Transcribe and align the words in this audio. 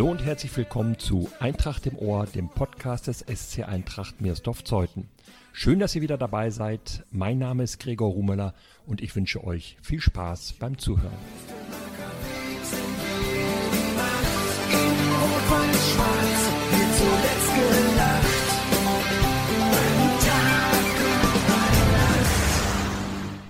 Hallo 0.00 0.12
und 0.12 0.24
herzlich 0.24 0.56
willkommen 0.56 0.98
zu 0.98 1.30
Eintracht 1.40 1.86
im 1.86 1.98
Ohr, 1.98 2.24
dem 2.24 2.48
Podcast 2.48 3.06
des 3.06 3.18
SC 3.18 3.68
Eintracht 3.68 4.22
Meersdorf-Zeuthen. 4.22 5.10
Schön, 5.52 5.78
dass 5.78 5.94
ihr 5.94 6.00
wieder 6.00 6.16
dabei 6.16 6.48
seid. 6.48 7.04
Mein 7.10 7.36
Name 7.36 7.64
ist 7.64 7.78
Gregor 7.80 8.10
Rumeler 8.10 8.54
und 8.86 9.02
ich 9.02 9.14
wünsche 9.14 9.44
euch 9.44 9.76
viel 9.82 10.00
Spaß 10.00 10.54
beim 10.54 10.78
Zuhören. 10.78 11.12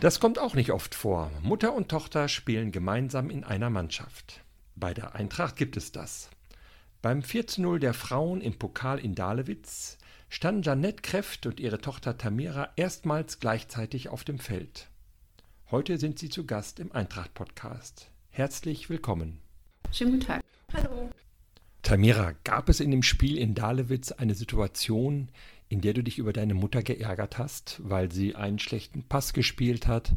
Das 0.01 0.19
kommt 0.19 0.41
auch 0.41 0.55
nicht 0.55 0.73
oft 0.73 0.97
vor. 0.97 1.31
Mutter 1.45 1.73
und 1.73 1.89
Tochter 1.89 2.27
spielen 2.27 2.73
gemeinsam 2.73 3.31
in 3.31 3.45
einer 3.45 3.71
Mannschaft. 3.71 4.43
Bei 4.75 4.93
der 4.93 5.15
Eintracht 5.15 5.55
gibt 5.55 5.77
es 5.77 5.93
das. 5.93 6.29
Beim 7.03 7.21
4-0 7.21 7.79
der 7.79 7.95
Frauen 7.95 8.43
im 8.43 8.59
Pokal 8.59 8.99
in 8.99 9.15
Dahlewitz 9.15 9.97
standen 10.29 10.63
Janette 10.63 11.01
Kräft 11.01 11.47
und 11.47 11.59
ihre 11.59 11.81
Tochter 11.81 12.19
Tamira 12.19 12.69
erstmals 12.77 13.41
gleichzeitig 13.41 14.11
auf 14.11 14.23
dem 14.23 14.39
Feld. 14.39 14.91
Heute 15.71 15.97
sind 15.97 16.19
sie 16.19 16.29
zu 16.29 16.45
Gast 16.45 16.79
im 16.79 16.93
Eintracht-Podcast. 16.93 18.11
Herzlich 18.29 18.91
willkommen. 18.91 19.41
Schönen 19.91 20.13
guten 20.13 20.27
Tag. 20.27 20.45
Hallo. 20.75 21.09
Tamira, 21.81 22.35
gab 22.45 22.69
es 22.69 22.81
in 22.81 22.91
dem 22.91 23.03
Spiel 23.03 23.39
in 23.39 23.55
Dahlewitz 23.55 24.13
eine 24.13 24.35
Situation, 24.35 25.31
in 25.71 25.81
der 25.81 25.95
du 25.95 26.03
dich 26.03 26.19
über 26.19 26.35
deine 26.35 26.53
Mutter 26.53 26.83
geärgert 26.83 27.39
hast, 27.39 27.81
weil 27.83 28.13
sie 28.13 28.35
einen 28.37 28.59
schlechten 28.59 29.05
Pass 29.05 29.33
gespielt 29.33 29.87
hat 29.87 30.13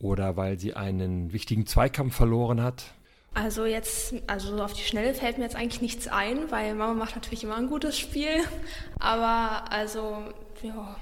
oder 0.00 0.36
weil 0.36 0.58
sie 0.58 0.74
einen 0.74 1.32
wichtigen 1.32 1.64
Zweikampf 1.64 2.16
verloren 2.16 2.60
hat? 2.60 2.92
Also 3.34 3.64
jetzt, 3.64 4.14
also 4.28 4.62
auf 4.62 4.74
die 4.74 4.82
Schnelle 4.82 5.12
fällt 5.12 5.38
mir 5.38 5.44
jetzt 5.44 5.56
eigentlich 5.56 5.82
nichts 5.82 6.06
ein, 6.06 6.50
weil 6.52 6.74
Mama 6.74 6.94
macht 6.94 7.16
natürlich 7.16 7.42
immer 7.42 7.56
ein 7.56 7.66
gutes 7.66 7.98
Spiel. 7.98 8.44
Aber 9.00 9.70
also, 9.72 10.22
ja, 10.62 10.96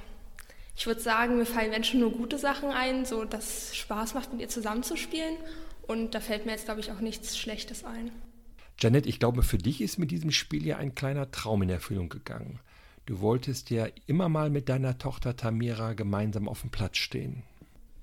ich 0.75 0.87
würde 0.87 1.01
sagen, 1.01 1.37
mir 1.37 1.45
fallen 1.45 1.71
Menschen 1.71 2.01
nur 2.01 2.11
gute 2.11 2.39
Sachen 2.39 2.71
ein, 2.71 3.05
so 3.05 3.25
dass 3.25 3.69
es 3.69 3.77
Spaß 3.77 4.15
macht, 4.15 4.33
mit 4.33 4.41
ihr 4.41 4.49
zusammenzuspielen. 4.49 5.37
Und 5.87 6.15
da 6.15 6.21
fällt 6.21 6.47
mir 6.47 6.53
jetzt, 6.53 6.65
glaube 6.65 6.81
ich, 6.81 6.91
auch 6.91 7.01
nichts 7.01 7.37
Schlechtes 7.37 7.85
ein. 7.85 8.11
Janet, 8.79 9.07
ich 9.07 9.19
glaube, 9.19 9.43
für 9.43 9.59
dich 9.59 9.83
ist 9.83 9.99
mit 9.99 10.11
diesem 10.11 10.31
Spiel 10.31 10.67
ja 10.67 10.79
ein 10.79 10.95
kleiner 10.95 11.31
Traum 11.31 11.63
in 11.63 11.69
Erfüllung 11.69 12.09
gegangen. 12.09 12.61
Du 13.05 13.21
wolltest 13.21 13.71
ja 13.71 13.89
immer 14.07 14.29
mal 14.29 14.49
mit 14.49 14.69
deiner 14.69 14.97
Tochter 14.97 15.37
Tamira 15.37 15.93
gemeinsam 15.93 16.49
auf 16.49 16.63
dem 16.63 16.71
Platz 16.71 16.97
stehen. 16.97 17.43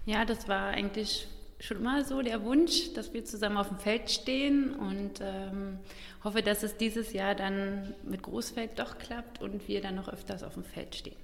Ja, 0.05 0.25
das 0.25 0.47
war 0.47 0.67
eigentlich 0.67 1.27
schon 1.59 1.77
immer 1.77 2.03
so 2.05 2.21
der 2.21 2.43
Wunsch, 2.43 2.93
dass 2.93 3.13
wir 3.13 3.25
zusammen 3.25 3.57
auf 3.57 3.67
dem 3.67 3.79
Feld 3.79 4.09
stehen 4.09 4.73
und 4.73 5.19
ähm, 5.21 5.79
hoffe, 6.23 6.41
dass 6.41 6.63
es 6.63 6.77
dieses 6.77 7.13
Jahr 7.13 7.35
dann 7.35 7.93
mit 8.03 8.23
Großfeld 8.23 8.79
doch 8.79 8.97
klappt 8.97 9.41
und 9.41 9.67
wir 9.67 9.81
dann 9.81 9.95
noch 9.95 10.07
öfters 10.07 10.43
auf 10.43 10.53
dem 10.53 10.63
Feld 10.63 10.95
stehen. 10.95 11.17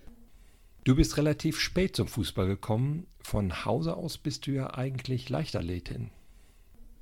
Du 0.83 0.95
bist 0.95 1.17
relativ 1.17 1.59
spät 1.59 1.95
zum 1.95 2.07
Fußball 2.07 2.47
gekommen. 2.47 3.07
Von 3.21 3.65
Hause 3.65 3.95
aus 3.97 4.17
bist 4.17 4.45
du 4.45 4.51
ja 4.51 4.73
eigentlich 4.75 5.29
Leichtathletin. 5.29 6.11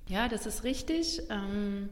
Ja, 0.08 0.30
das 0.30 0.46
ist 0.46 0.64
richtig. 0.64 1.22
Ähm, 1.30 1.90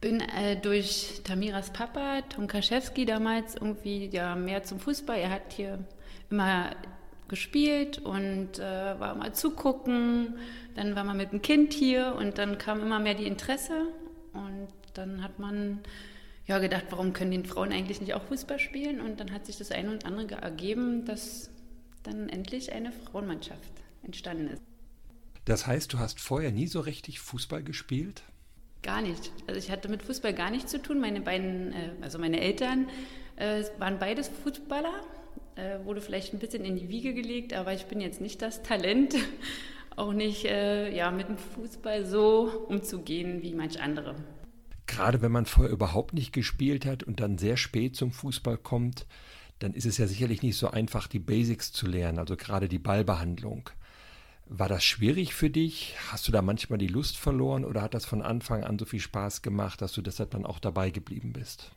bin 0.00 0.20
äh, 0.20 0.58
durch 0.58 1.20
Tamiras 1.24 1.72
Papa, 1.72 2.22
Tom 2.22 2.46
Kaschewski, 2.46 3.04
damals 3.04 3.54
irgendwie 3.54 4.06
ja 4.06 4.34
mehr 4.34 4.62
zum 4.62 4.80
Fußball. 4.80 5.18
Er 5.18 5.30
hat 5.30 5.52
hier 5.52 5.84
immer 6.30 6.74
gespielt 7.30 7.98
und 7.98 8.58
äh, 8.58 9.00
war 9.00 9.14
mal 9.14 9.32
zugucken. 9.32 10.34
Dann 10.74 10.94
war 10.94 11.04
man 11.04 11.16
mit 11.16 11.32
dem 11.32 11.40
Kind 11.40 11.72
hier 11.72 12.14
und 12.18 12.36
dann 12.36 12.58
kam 12.58 12.82
immer 12.82 12.98
mehr 12.98 13.14
die 13.14 13.26
Interesse. 13.26 13.86
Und 14.34 14.68
dann 14.92 15.22
hat 15.22 15.38
man 15.38 15.80
ja 16.46 16.58
gedacht, 16.58 16.86
warum 16.90 17.14
können 17.14 17.30
die 17.30 17.48
Frauen 17.48 17.72
eigentlich 17.72 18.02
nicht 18.02 18.12
auch 18.12 18.22
Fußball 18.24 18.58
spielen? 18.58 19.00
Und 19.00 19.20
dann 19.20 19.32
hat 19.32 19.46
sich 19.46 19.56
das 19.56 19.70
eine 19.70 19.90
und 19.90 20.04
andere 20.04 20.42
ergeben, 20.42 21.06
dass 21.06 21.50
dann 22.02 22.28
endlich 22.28 22.72
eine 22.72 22.92
Frauenmannschaft 22.92 23.72
entstanden 24.02 24.48
ist. 24.48 24.62
Das 25.44 25.66
heißt, 25.66 25.92
du 25.92 25.98
hast 25.98 26.20
vorher 26.20 26.52
nie 26.52 26.66
so 26.66 26.80
richtig 26.80 27.20
Fußball 27.20 27.62
gespielt? 27.62 28.22
Gar 28.82 29.02
nicht. 29.02 29.32
Also 29.46 29.58
ich 29.58 29.70
hatte 29.70 29.88
mit 29.88 30.02
Fußball 30.02 30.34
gar 30.34 30.50
nichts 30.50 30.70
zu 30.70 30.80
tun. 30.80 31.00
Meine 31.00 31.20
beiden, 31.20 31.72
äh, 31.72 31.90
also 32.00 32.18
meine 32.18 32.40
Eltern 32.40 32.88
äh, 33.36 33.64
waren 33.78 33.98
beides 33.98 34.28
Fußballer, 34.28 34.92
äh, 35.56 35.84
wurde 35.84 36.00
vielleicht 36.00 36.32
ein 36.32 36.38
bisschen 36.38 36.64
in 36.64 36.76
die 36.76 36.88
Wiege 36.88 37.14
gelegt, 37.14 37.52
aber 37.52 37.72
ich 37.72 37.86
bin 37.86 38.00
jetzt 38.00 38.20
nicht 38.20 38.42
das 38.42 38.62
Talent, 38.62 39.14
auch 39.96 40.12
nicht 40.12 40.44
ja, 40.44 41.10
mit 41.10 41.28
dem 41.28 41.36
Fußball 41.36 42.06
so 42.06 42.66
umzugehen 42.68 43.42
wie 43.42 43.52
manch 43.52 43.82
andere. 43.82 44.14
Gerade 44.86 45.20
wenn 45.20 45.32
man 45.32 45.46
vorher 45.46 45.72
überhaupt 45.72 46.14
nicht 46.14 46.32
gespielt 46.32 46.86
hat 46.86 47.02
und 47.02 47.20
dann 47.20 47.36
sehr 47.36 47.56
spät 47.56 47.96
zum 47.96 48.10
Fußball 48.10 48.56
kommt, 48.56 49.06
dann 49.60 49.74
ist 49.74 49.86
es 49.86 49.98
ja 49.98 50.06
sicherlich 50.06 50.42
nicht 50.42 50.56
so 50.56 50.70
einfach, 50.70 51.06
die 51.06 51.18
Basics 51.18 51.70
zu 51.70 51.86
lernen, 51.86 52.18
also 52.18 52.36
gerade 52.36 52.68
die 52.68 52.78
Ballbehandlung. 52.78 53.70
War 54.46 54.68
das 54.68 54.82
schwierig 54.82 55.32
für 55.32 55.48
dich? 55.48 55.94
Hast 56.10 56.26
du 56.26 56.32
da 56.32 56.42
manchmal 56.42 56.78
die 56.78 56.88
Lust 56.88 57.16
verloren 57.16 57.64
oder 57.64 57.82
hat 57.82 57.94
das 57.94 58.04
von 58.04 58.20
Anfang 58.20 58.64
an 58.64 58.80
so 58.80 58.84
viel 58.84 58.98
Spaß 58.98 59.42
gemacht, 59.42 59.80
dass 59.80 59.92
du 59.92 60.02
deshalb 60.02 60.32
dann 60.32 60.44
auch 60.44 60.58
dabei 60.58 60.90
geblieben 60.90 61.32
bist? 61.32 61.70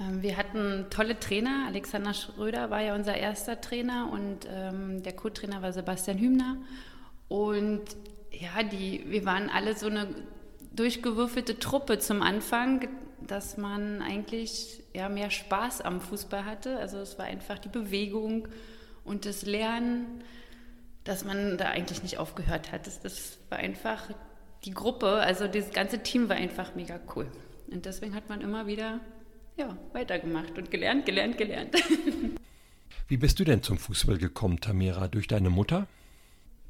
Ähm, 0.00 0.22
wir 0.22 0.36
hatten 0.36 0.86
tolle 0.90 1.18
Trainer. 1.18 1.64
Alexander 1.66 2.14
Schröder 2.14 2.70
war 2.70 2.80
ja 2.80 2.94
unser 2.94 3.16
erster 3.16 3.60
Trainer 3.60 4.10
und 4.12 4.46
ähm, 4.50 5.02
der 5.02 5.14
Co-Trainer 5.14 5.62
war 5.62 5.72
Sebastian 5.72 6.18
Hübner. 6.18 6.56
Und 7.28 7.82
ja, 8.30 8.62
die, 8.62 9.04
wir 9.08 9.24
waren 9.24 9.50
alle 9.50 9.76
so 9.76 9.86
eine 9.86 10.08
durchgewürfelte 10.74 11.58
Truppe 11.58 11.98
zum 11.98 12.22
Anfang, 12.22 12.88
dass 13.26 13.56
man 13.56 14.02
eigentlich 14.02 14.82
ja, 14.94 15.08
mehr 15.08 15.30
Spaß 15.30 15.80
am 15.80 16.00
Fußball 16.00 16.44
hatte. 16.44 16.78
Also 16.78 16.98
es 16.98 17.18
war 17.18 17.26
einfach 17.26 17.58
die 17.58 17.68
Bewegung 17.68 18.48
und 19.04 19.24
das 19.24 19.42
Lernen 19.42 20.22
dass 21.06 21.24
man 21.24 21.56
da 21.56 21.66
eigentlich 21.66 22.02
nicht 22.02 22.18
aufgehört 22.18 22.72
hat. 22.72 22.86
Das, 22.86 23.00
das 23.00 23.38
war 23.48 23.58
einfach 23.58 24.02
die 24.64 24.72
Gruppe, 24.72 25.08
also 25.08 25.46
das 25.46 25.70
ganze 25.70 26.00
Team 26.00 26.28
war 26.28 26.36
einfach 26.36 26.74
mega 26.74 26.98
cool. 27.14 27.28
Und 27.70 27.86
deswegen 27.86 28.14
hat 28.14 28.28
man 28.28 28.40
immer 28.40 28.66
wieder 28.66 29.00
ja, 29.56 29.76
weitergemacht 29.92 30.56
und 30.56 30.70
gelernt, 30.70 31.06
gelernt, 31.06 31.38
gelernt. 31.38 31.74
Wie 33.08 33.16
bist 33.16 33.38
du 33.38 33.44
denn 33.44 33.62
zum 33.62 33.78
Fußball 33.78 34.18
gekommen, 34.18 34.60
Tamira? 34.60 35.08
Durch 35.08 35.28
deine 35.28 35.50
Mutter? 35.50 35.86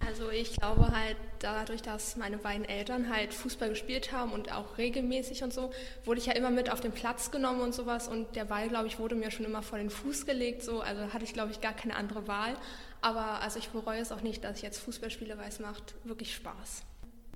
Also 0.00 0.30
ich 0.30 0.52
glaube 0.52 0.88
halt, 0.92 1.16
dadurch, 1.38 1.80
dass 1.80 2.16
meine 2.16 2.36
beiden 2.36 2.64
Eltern 2.66 3.08
halt 3.08 3.32
Fußball 3.32 3.70
gespielt 3.70 4.12
haben 4.12 4.32
und 4.32 4.52
auch 4.52 4.76
regelmäßig 4.76 5.42
und 5.42 5.52
so, 5.52 5.70
wurde 6.04 6.20
ich 6.20 6.26
ja 6.26 6.34
immer 6.34 6.50
mit 6.50 6.70
auf 6.70 6.80
den 6.80 6.92
Platz 6.92 7.30
genommen 7.30 7.60
und 7.60 7.74
sowas 7.74 8.06
und 8.06 8.36
der 8.36 8.44
Ball, 8.44 8.68
glaube 8.68 8.86
ich, 8.88 8.98
wurde 8.98 9.14
mir 9.14 9.30
schon 9.30 9.46
immer 9.46 9.62
vor 9.62 9.78
den 9.78 9.88
Fuß 9.88 10.26
gelegt, 10.26 10.62
so, 10.62 10.80
also 10.80 11.12
hatte 11.14 11.24
ich, 11.24 11.32
glaube 11.32 11.50
ich, 11.50 11.60
gar 11.60 11.72
keine 11.72 11.96
andere 11.96 12.28
Wahl. 12.28 12.54
Aber 13.00 13.40
also 13.40 13.58
ich 13.58 13.68
bereue 13.70 14.00
es 14.00 14.12
auch 14.12 14.22
nicht, 14.22 14.44
dass 14.44 14.58
ich 14.58 14.62
jetzt 14.62 14.78
Fußball 14.78 15.10
spiele, 15.10 15.38
weil 15.38 15.48
es 15.48 15.60
macht 15.60 15.94
wirklich 16.04 16.34
Spaß. 16.34 16.82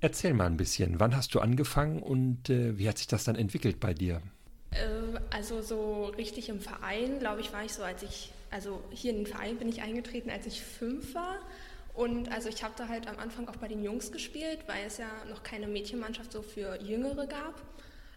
Erzähl 0.03 0.35
mal 0.35 0.47
ein 0.47 0.57
bisschen, 0.57 1.01
wann 1.01 1.17
hast 1.17 1.35
du 1.35 1.41
angefangen 1.41 2.03
und 2.03 2.51
äh, 2.51 2.79
wie 2.79 2.89
hat 2.89 2.99
sich 2.99 3.07
das 3.07 3.25
dann 3.25 3.37
entwickelt 3.37 3.81
bei 3.81 3.95
dir? 3.95 4.23
Äh, 4.71 5.00
also 5.31 5.63
so 5.63 6.07
richtig 6.17 6.49
im 6.49 6.61
Verein, 6.61 7.19
glaube 7.19 7.41
ich, 7.41 7.53
war 7.53 7.65
ich 7.65 7.73
so, 7.73 7.83
als 7.83 8.03
ich, 8.03 8.33
also 8.51 8.83
hier 8.91 9.11
in 9.11 9.19
den 9.19 9.27
Verein 9.27 9.57
bin 9.57 9.69
ich 9.69 9.83
eingetreten, 9.83 10.31
als 10.31 10.47
ich 10.47 10.63
fünf 10.63 11.15
war. 11.15 11.39
Und 11.95 12.31
also 12.31 12.49
ich 12.49 12.63
habe 12.63 12.75
da 12.77 12.89
halt 12.89 13.09
am 13.09 13.19
Anfang 13.19 13.49
auch 13.49 13.57
bei 13.57 13.69
den 13.69 13.83
Jungs 13.83 14.13
gespielt, 14.13 14.61
weil 14.67 14.87
es 14.87 14.99
ja 14.99 15.11
noch 15.29 15.43
keine 15.43 15.67
Mädchenmannschaft 15.67 16.33
so 16.33 16.43
für 16.43 16.81
Jüngere 16.81 17.27
gab. 17.27 17.63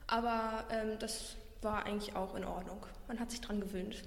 Aber 0.08 0.66
ähm, 0.70 1.00
das 1.00 1.36
war 1.62 1.86
eigentlich 1.86 2.16
auch 2.16 2.36
in 2.36 2.44
Ordnung. 2.44 2.86
Man 3.08 3.20
hat 3.20 3.32
sich 3.32 3.42
dran 3.42 3.60
gewöhnt. 3.60 4.04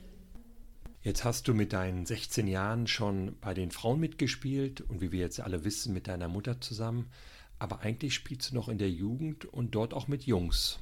Jetzt 1.03 1.25
hast 1.25 1.47
du 1.47 1.55
mit 1.55 1.73
deinen 1.73 2.05
16 2.05 2.49
Jahren 2.49 2.87
schon 2.87 3.37
bei 3.41 3.55
den 3.55 3.71
Frauen 3.71 4.01
mitgespielt 4.01 4.81
und 4.81 5.01
wie 5.01 5.13
wir 5.13 5.21
jetzt 5.21 5.41
alle 5.41 5.65
wissen, 5.65 5.93
mit 5.93 6.09
deiner 6.09 6.29
Mutter 6.29 6.61
zusammen. 6.61 7.11
Aber 7.59 7.81
eigentlich 7.81 8.15
spielst 8.15 8.51
du 8.51 8.55
noch 8.55 8.69
in 8.69 8.79
der 8.79 8.91
Jugend 8.91 9.45
und 9.45 9.75
dort 9.75 9.95
auch 9.95 10.09
mit 10.09 10.25
Jungs. 10.25 10.79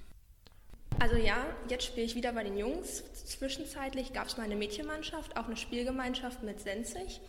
Also 0.99 1.17
ja, 1.17 1.37
jetzt 1.69 1.85
spiele 1.85 2.07
ich 2.07 2.15
wieder 2.15 2.33
bei 2.33 2.45
den 2.45 2.57
Jungs. 2.57 3.05
Zwischenzeitlich 3.13 4.13
gab 4.13 4.29
es 4.29 4.37
mal 4.37 4.45
eine 4.45 4.57
Mädchenmannschaft, 4.57 5.37
auch 5.37 5.47
eine 5.47 5.57
Spielgemeinschaft 5.57 6.43
mit 6.43 6.61
Senzig. 6.61 7.21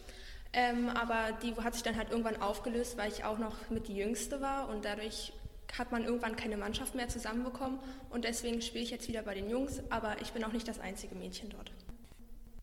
Ähm, 0.53 0.89
aber 0.89 1.37
die 1.43 1.53
hat 1.55 1.73
sich 1.73 1.83
dann 1.83 1.97
halt 1.97 2.11
irgendwann 2.11 2.41
aufgelöst, 2.41 2.97
weil 2.97 3.11
ich 3.11 3.25
auch 3.25 3.37
noch 3.37 3.69
mit 3.69 3.87
die 3.87 3.95
Jüngste 3.95 4.39
war 4.39 4.69
und 4.69 4.85
dadurch 4.85 5.33
hat 5.77 5.91
man 5.91 6.05
irgendwann 6.05 6.37
keine 6.37 6.55
Mannschaft 6.55 6.95
mehr 6.95 7.09
zusammenbekommen 7.09 7.79
und 8.09 8.23
deswegen 8.23 8.61
spiele 8.61 8.83
ich 8.83 8.91
jetzt 8.91 9.09
wieder 9.09 9.23
bei 9.23 9.33
den 9.33 9.49
Jungs, 9.49 9.81
aber 9.89 10.21
ich 10.21 10.31
bin 10.31 10.43
auch 10.45 10.53
nicht 10.53 10.67
das 10.67 10.79
einzige 10.79 11.15
Mädchen 11.15 11.49
dort. 11.49 11.71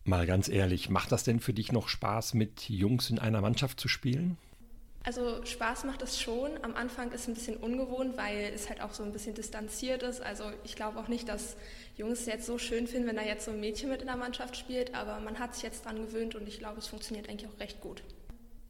Mal 0.05 0.25
ganz 0.25 0.49
ehrlich, 0.49 0.89
macht 0.89 1.11
das 1.11 1.23
denn 1.23 1.39
für 1.39 1.53
dich 1.53 1.71
noch 1.71 1.87
Spaß, 1.87 2.33
mit 2.33 2.69
Jungs 2.69 3.09
in 3.09 3.19
einer 3.19 3.41
Mannschaft 3.41 3.79
zu 3.79 3.87
spielen? 3.87 4.37
Also 5.05 5.43
Spaß 5.43 5.83
macht 5.83 6.01
es 6.01 6.19
schon. 6.19 6.51
Am 6.63 6.75
Anfang 6.75 7.11
ist 7.11 7.21
es 7.21 7.27
ein 7.27 7.33
bisschen 7.33 7.57
ungewohnt, 7.57 8.17
weil 8.17 8.51
es 8.55 8.69
halt 8.69 8.81
auch 8.81 8.93
so 8.93 9.03
ein 9.03 9.11
bisschen 9.11 9.35
distanziert 9.35 10.01
ist. 10.01 10.21
Also 10.21 10.45
ich 10.63 10.77
glaube 10.77 10.97
auch 10.97 11.09
nicht, 11.09 11.27
dass 11.27 11.57
Jungs 11.97 12.21
es 12.21 12.25
jetzt 12.25 12.45
so 12.45 12.57
schön 12.57 12.87
finden, 12.87 13.07
wenn 13.07 13.17
da 13.17 13.21
jetzt 13.21 13.45
so 13.45 13.51
ein 13.51 13.59
Mädchen 13.59 13.89
mit 13.89 13.99
in 13.99 14.07
der 14.07 14.15
Mannschaft 14.15 14.55
spielt. 14.55 14.95
Aber 14.95 15.19
man 15.19 15.39
hat 15.39 15.55
sich 15.55 15.63
jetzt 15.63 15.85
dran 15.85 15.97
gewöhnt 15.97 16.35
und 16.35 16.47
ich 16.47 16.59
glaube, 16.59 16.79
es 16.79 16.87
funktioniert 16.87 17.29
eigentlich 17.29 17.49
auch 17.49 17.59
recht 17.59 17.81
gut. 17.81 18.01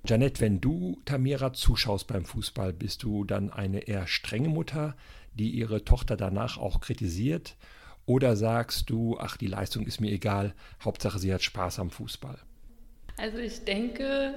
Janette, 0.06 0.42
wenn 0.42 0.60
du 0.60 1.00
Tamira 1.06 1.54
zuschaust 1.54 2.08
beim 2.08 2.26
Fußball, 2.26 2.74
bist 2.74 3.04
du 3.04 3.24
dann 3.24 3.52
eine 3.52 3.88
eher 3.88 4.08
strenge 4.08 4.50
Mutter, 4.50 4.98
die 5.36 5.52
ihre 5.52 5.86
Tochter 5.86 6.18
danach 6.18 6.58
auch 6.58 6.82
kritisiert? 6.82 7.56
Oder 8.06 8.36
sagst 8.36 8.90
du, 8.90 9.18
ach, 9.20 9.38
die 9.38 9.48
Leistung 9.48 9.86
ist 9.86 10.02
mir 10.02 10.12
egal, 10.12 10.56
Hauptsache 10.84 11.20
sie 11.20 11.34
hat 11.34 11.42
Spaß 11.42 11.80
am 11.80 11.90
Fußball? 11.90 12.38
Also 13.18 13.38
ich 13.38 13.64
denke, 13.64 14.34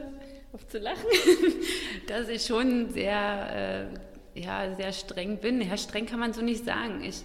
zu 0.64 0.78
lachen, 0.78 1.06
dass 2.08 2.28
ich 2.28 2.46
schon 2.46 2.90
sehr, 2.90 3.90
äh, 4.34 4.40
ja, 4.40 4.74
sehr 4.74 4.92
streng 4.92 5.38
bin. 5.38 5.60
Ja, 5.60 5.76
streng 5.76 6.06
kann 6.06 6.20
man 6.20 6.32
so 6.32 6.42
nicht 6.42 6.64
sagen. 6.64 7.02
Ich, 7.02 7.24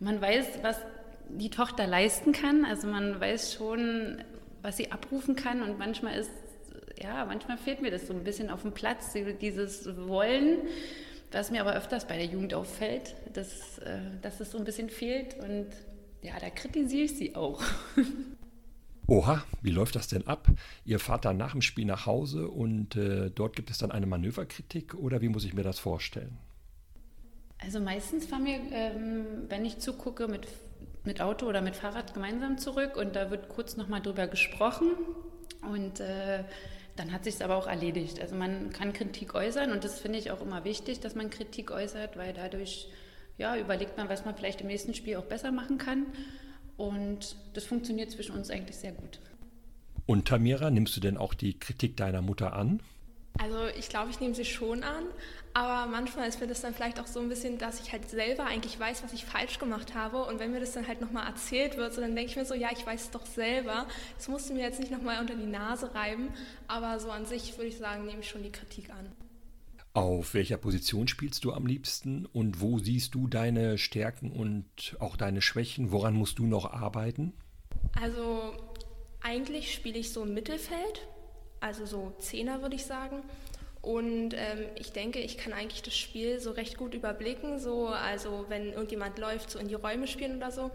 man 0.00 0.20
weiß, 0.20 0.60
was 0.62 0.78
die 1.28 1.50
Tochter 1.50 1.86
leisten 1.86 2.32
kann. 2.32 2.64
Also 2.64 2.86
man 2.86 3.20
weiß 3.20 3.54
schon, 3.54 4.22
was 4.62 4.76
sie 4.76 4.92
abrufen 4.92 5.36
kann 5.36 5.62
und 5.62 5.78
manchmal 5.78 6.18
ist 6.18 6.30
ja, 7.02 7.24
manchmal 7.24 7.58
fehlt 7.58 7.82
mir 7.82 7.90
das 7.90 8.06
so 8.06 8.12
ein 8.12 8.24
bisschen 8.24 8.50
auf 8.50 8.62
dem 8.62 8.72
Platz, 8.72 9.12
dieses 9.40 9.86
Wollen, 10.06 10.58
was 11.32 11.50
mir 11.50 11.60
aber 11.60 11.74
öfters 11.74 12.06
bei 12.06 12.16
der 12.16 12.26
Jugend 12.26 12.54
auffällt, 12.54 13.14
dass, 13.32 13.78
äh, 13.78 13.98
dass 14.22 14.40
es 14.40 14.50
so 14.50 14.58
ein 14.58 14.64
bisschen 14.64 14.88
fehlt 14.88 15.34
und 15.40 15.66
ja, 16.22 16.34
da 16.40 16.48
kritisiere 16.50 17.04
ich 17.04 17.16
sie 17.16 17.34
auch. 17.34 17.62
Oha, 19.06 19.44
wie 19.60 19.70
läuft 19.70 19.96
das 19.96 20.08
denn 20.08 20.26
ab? 20.26 20.48
Ihr 20.84 20.98
fahrt 20.98 21.24
dann 21.24 21.36
nach 21.36 21.52
dem 21.52 21.62
Spiel 21.62 21.84
nach 21.84 22.06
Hause 22.06 22.48
und 22.48 22.96
äh, 22.96 23.30
dort 23.30 23.54
gibt 23.54 23.70
es 23.70 23.78
dann 23.78 23.92
eine 23.92 24.06
Manöverkritik 24.06 24.94
oder 24.94 25.20
wie 25.20 25.28
muss 25.28 25.44
ich 25.44 25.52
mir 25.52 25.62
das 25.62 25.78
vorstellen? 25.78 26.38
Also 27.58 27.80
meistens 27.80 28.26
fahren 28.26 28.46
wir, 28.46 28.60
ähm, 28.72 29.26
wenn 29.48 29.64
ich 29.64 29.78
zugucke, 29.78 30.26
mit, 30.26 30.48
mit 31.04 31.20
Auto 31.20 31.46
oder 31.46 31.60
mit 31.60 31.76
Fahrrad 31.76 32.14
gemeinsam 32.14 32.58
zurück 32.58 32.96
und 32.96 33.14
da 33.14 33.30
wird 33.30 33.48
kurz 33.48 33.76
nochmal 33.76 34.00
drüber 34.00 34.26
gesprochen 34.26 34.88
und 35.70 36.00
äh, 36.00 36.44
dann 36.96 37.12
hat 37.12 37.24
sich 37.24 37.34
es 37.34 37.42
aber 37.42 37.56
auch 37.56 37.66
erledigt. 37.66 38.20
Also 38.20 38.36
man 38.36 38.70
kann 38.70 38.92
Kritik 38.92 39.34
äußern 39.34 39.72
und 39.72 39.84
das 39.84 40.00
finde 40.00 40.18
ich 40.18 40.30
auch 40.30 40.40
immer 40.40 40.64
wichtig, 40.64 41.00
dass 41.00 41.14
man 41.14 41.28
Kritik 41.28 41.70
äußert, 41.70 42.16
weil 42.16 42.32
dadurch 42.32 42.88
ja, 43.36 43.56
überlegt 43.56 43.96
man, 43.96 44.08
was 44.08 44.24
man 44.24 44.36
vielleicht 44.36 44.60
im 44.60 44.68
nächsten 44.68 44.94
Spiel 44.94 45.16
auch 45.16 45.24
besser 45.24 45.50
machen 45.50 45.76
kann. 45.76 46.06
Und 46.76 47.36
das 47.54 47.64
funktioniert 47.64 48.10
zwischen 48.10 48.34
uns 48.34 48.50
eigentlich 48.50 48.76
sehr 48.76 48.92
gut. 48.92 49.20
Und 50.06 50.28
Tamira, 50.28 50.70
nimmst 50.70 50.96
du 50.96 51.00
denn 51.00 51.16
auch 51.16 51.34
die 51.34 51.58
Kritik 51.58 51.96
deiner 51.96 52.20
Mutter 52.20 52.52
an? 52.54 52.80
Also 53.38 53.66
ich 53.78 53.88
glaube, 53.88 54.10
ich 54.10 54.20
nehme 54.20 54.34
sie 54.34 54.44
schon 54.44 54.84
an, 54.84 55.04
aber 55.54 55.90
manchmal 55.90 56.28
ist 56.28 56.40
mir 56.40 56.46
das 56.46 56.60
dann 56.60 56.72
vielleicht 56.72 57.00
auch 57.00 57.08
so 57.08 57.18
ein 57.18 57.28
bisschen, 57.28 57.58
dass 57.58 57.80
ich 57.80 57.90
halt 57.90 58.08
selber 58.08 58.44
eigentlich 58.44 58.78
weiß, 58.78 59.02
was 59.02 59.12
ich 59.12 59.24
falsch 59.24 59.58
gemacht 59.58 59.94
habe 59.94 60.24
und 60.24 60.38
wenn 60.38 60.52
mir 60.52 60.60
das 60.60 60.72
dann 60.72 60.86
halt 60.86 61.00
nochmal 61.00 61.26
erzählt 61.26 61.76
wird, 61.76 61.94
so 61.94 62.00
dann 62.00 62.14
denke 62.14 62.30
ich 62.30 62.36
mir 62.36 62.44
so, 62.44 62.54
ja, 62.54 62.68
ich 62.72 62.86
weiß 62.86 63.02
es 63.02 63.10
doch 63.10 63.26
selber, 63.26 63.88
das 64.16 64.28
musst 64.28 64.50
du 64.50 64.54
mir 64.54 64.62
jetzt 64.62 64.78
nicht 64.78 64.92
nochmal 64.92 65.20
unter 65.20 65.34
die 65.34 65.46
Nase 65.46 65.92
reiben, 65.94 66.28
aber 66.68 67.00
so 67.00 67.10
an 67.10 67.26
sich 67.26 67.56
würde 67.56 67.68
ich 67.68 67.76
sagen, 67.76 68.06
nehme 68.06 68.20
ich 68.20 68.28
schon 68.28 68.44
die 68.44 68.52
Kritik 68.52 68.90
an. 68.90 69.10
Auf 69.94 70.34
welcher 70.34 70.56
Position 70.56 71.06
spielst 71.06 71.44
du 71.44 71.52
am 71.52 71.66
liebsten 71.66 72.26
und 72.26 72.60
wo 72.60 72.80
siehst 72.80 73.14
du 73.14 73.28
deine 73.28 73.78
Stärken 73.78 74.32
und 74.32 74.96
auch 74.98 75.16
deine 75.16 75.40
Schwächen? 75.40 75.92
Woran 75.92 76.14
musst 76.14 76.40
du 76.40 76.46
noch 76.46 76.72
arbeiten? 76.72 77.32
Also 78.00 78.52
eigentlich 79.22 79.72
spiele 79.72 79.96
ich 79.96 80.12
so 80.12 80.24
im 80.24 80.34
Mittelfeld, 80.34 81.06
also 81.60 81.86
so 81.86 82.12
Zehner 82.18 82.60
würde 82.60 82.74
ich 82.74 82.84
sagen. 82.86 83.22
Und 83.82 84.34
ähm, 84.34 84.64
ich 84.74 84.90
denke, 84.90 85.20
ich 85.20 85.38
kann 85.38 85.52
eigentlich 85.52 85.82
das 85.82 85.96
Spiel 85.96 86.40
so 86.40 86.50
recht 86.50 86.76
gut 86.76 86.92
überblicken, 86.92 87.60
so 87.60 87.86
also 87.86 88.46
wenn 88.48 88.72
irgendjemand 88.72 89.18
läuft, 89.20 89.48
so 89.48 89.60
in 89.60 89.68
die 89.68 89.74
Räume 89.74 90.08
spielen 90.08 90.38
oder 90.38 90.50
so. 90.50 90.72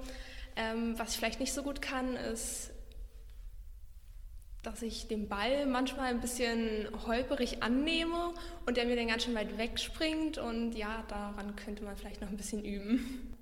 Ähm, 0.56 0.98
was 0.98 1.12
ich 1.12 1.18
vielleicht 1.18 1.42
nicht 1.42 1.52
so 1.52 1.64
gut 1.64 1.82
kann, 1.82 2.16
ist, 2.16 2.72
dass 4.64 4.82
ich 4.82 5.08
den 5.08 5.30
Ball 5.30 5.66
manchmal 5.66 6.08
ein 6.08 6.20
bisschen 6.20 6.88
holperig 7.08 7.64
annehme 7.64 8.34
und 8.66 8.78
der 8.78 8.86
mir 8.86 8.96
dann 8.96 9.08
ganz 9.08 9.24
schön 9.24 9.36
weit 9.36 9.58
wegspringt. 9.58 10.38
Und 10.38 10.74
ja, 10.74 11.04
daran 11.08 11.56
könnte 11.56 11.84
man 11.84 11.96
vielleicht 11.96 12.22
noch 12.22 12.30
ein 12.30 12.38
bisschen 12.38 12.64
üben. 12.64 13.36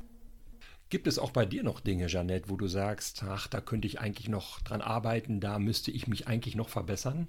Gibt 0.90 1.08
es 1.08 1.19
auch 1.19 1.31
bei 1.31 1.46
dir 1.46 1.64
noch 1.64 1.81
Dinge, 1.81 2.08
Jeanette, 2.08 2.50
wo 2.50 2.56
du 2.56 2.68
sagst, 2.68 3.24
ach, 3.28 3.48
da 3.48 3.60
könnte 3.60 3.88
ich 3.88 4.00
eigentlich 4.00 4.30
noch 4.30 4.62
dran 4.62 4.81
arbeiten, 4.81 5.42
da 5.42 5.60
müsste 5.60 5.92
ich 5.92 6.08
mich 6.08 6.28
eigentlich 6.28 6.56
noch 6.56 6.69
verbessern? 6.69 7.28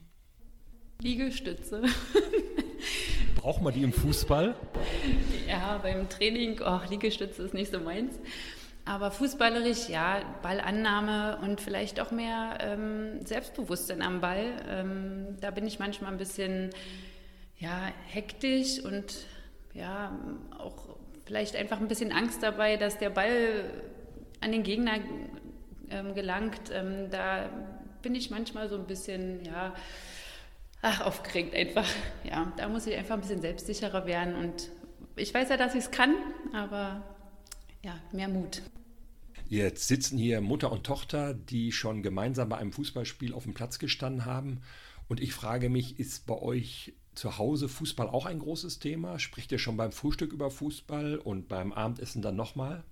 Liegestütze. 1.00 1.82
Braucht 3.34 3.62
man 3.62 3.74
die 3.74 3.82
im 3.82 3.92
Fußball? 3.92 4.54
Ja, 5.48 5.78
beim 5.78 6.08
Training, 6.08 6.60
oh, 6.64 6.80
Liegestütze 6.88 7.42
ist 7.42 7.54
nicht 7.54 7.72
so 7.72 7.80
meins. 7.80 8.14
Aber 8.88 9.10
fußballerisch, 9.10 9.90
ja, 9.90 10.22
Ballannahme 10.40 11.38
und 11.42 11.60
vielleicht 11.60 12.00
auch 12.00 12.10
mehr 12.10 12.56
ähm, 12.62 13.20
Selbstbewusstsein 13.22 14.00
am 14.00 14.22
Ball. 14.22 14.52
Ähm, 14.66 15.36
da 15.42 15.50
bin 15.50 15.66
ich 15.66 15.78
manchmal 15.78 16.10
ein 16.10 16.16
bisschen 16.16 16.70
ja, 17.58 17.92
hektisch 18.06 18.82
und 18.82 19.26
ja, 19.74 20.18
auch 20.56 20.96
vielleicht 21.26 21.54
einfach 21.54 21.78
ein 21.80 21.88
bisschen 21.88 22.12
Angst 22.12 22.42
dabei, 22.42 22.78
dass 22.78 22.96
der 22.96 23.10
Ball 23.10 23.70
an 24.40 24.52
den 24.52 24.62
Gegner 24.62 24.94
ähm, 25.90 26.14
gelangt. 26.14 26.70
Ähm, 26.72 27.10
da 27.10 27.50
bin 28.00 28.14
ich 28.14 28.30
manchmal 28.30 28.70
so 28.70 28.76
ein 28.76 28.86
bisschen, 28.86 29.44
ja, 29.44 29.74
ach, 30.80 31.02
aufgeregt 31.02 31.54
einfach. 31.54 31.86
Ja, 32.24 32.50
da 32.56 32.68
muss 32.68 32.86
ich 32.86 32.96
einfach 32.96 33.16
ein 33.16 33.20
bisschen 33.20 33.42
selbstsicherer 33.42 34.06
werden. 34.06 34.34
Und 34.34 34.70
ich 35.14 35.34
weiß 35.34 35.50
ja, 35.50 35.58
dass 35.58 35.74
ich 35.74 35.84
es 35.84 35.90
kann, 35.90 36.14
aber 36.54 37.02
ja, 37.84 37.98
mehr 38.12 38.28
Mut. 38.28 38.62
Jetzt 39.48 39.88
sitzen 39.88 40.18
hier 40.18 40.40
Mutter 40.40 40.70
und 40.70 40.84
Tochter, 40.84 41.32
die 41.32 41.72
schon 41.72 42.02
gemeinsam 42.02 42.50
bei 42.50 42.58
einem 42.58 42.72
Fußballspiel 42.72 43.32
auf 43.32 43.44
dem 43.44 43.54
Platz 43.54 43.78
gestanden 43.78 44.26
haben. 44.26 44.60
Und 45.08 45.20
ich 45.20 45.32
frage 45.32 45.70
mich, 45.70 45.98
ist 45.98 46.26
bei 46.26 46.34
euch 46.34 46.92
zu 47.14 47.38
Hause 47.38 47.68
Fußball 47.68 48.08
auch 48.08 48.26
ein 48.26 48.40
großes 48.40 48.78
Thema? 48.78 49.18
Spricht 49.18 49.50
ihr 49.50 49.58
schon 49.58 49.76
beim 49.76 49.92
Frühstück 49.92 50.32
über 50.32 50.50
Fußball 50.50 51.16
und 51.16 51.48
beim 51.48 51.72
Abendessen 51.72 52.20
dann 52.20 52.36
nochmal? 52.36 52.84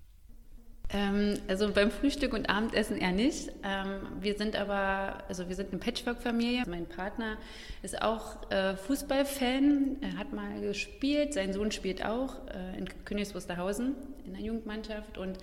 Ähm, 0.91 1.39
also 1.49 1.73
beim 1.73 1.91
Frühstück 1.91 2.33
und 2.33 2.49
Abendessen 2.49 2.99
eher 2.99 3.13
nicht. 3.13 3.51
Ähm, 3.65 4.01
wir 4.21 4.37
sind 4.37 4.55
aber, 4.55 5.25
also 5.29 5.49
wir 5.49 5.57
sind 5.57 5.71
eine 5.71 5.79
Patchwork-Familie. 5.79 6.63
Mein 6.69 6.87
Partner 6.87 7.39
ist 7.83 8.01
auch 8.01 8.51
äh, 8.51 8.77
Fußballfan. 8.77 9.97
Er 10.01 10.17
hat 10.17 10.33
mal 10.33 10.61
gespielt. 10.61 11.35
Sein 11.35 11.53
Sohn 11.53 11.73
spielt 11.73 12.05
auch 12.05 12.37
äh, 12.49 12.79
in 12.79 12.89
Königs 13.05 13.35
Wusterhausen 13.35 13.97
in 14.25 14.35
der 14.35 14.43
Jugendmannschaft. 14.43 15.19
Und 15.19 15.39